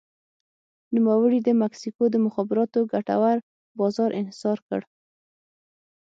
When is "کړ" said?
4.67-4.81